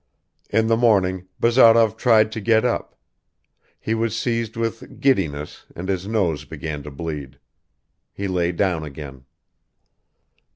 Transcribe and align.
In 0.49 0.65
the 0.65 0.75
morning 0.75 1.27
Bazarov 1.39 1.95
tried 1.95 2.31
to 2.31 2.41
get 2.41 2.65
up; 2.65 2.97
he 3.79 3.93
was 3.93 4.17
seized 4.17 4.57
with 4.57 4.99
giddiness, 4.99 5.67
and 5.75 5.87
his 5.89 6.07
nose 6.07 6.43
began 6.43 6.81
to 6.81 6.89
bleed; 6.89 7.37
he 8.11 8.27
lay 8.27 8.51
down 8.51 8.83
again. 8.83 9.25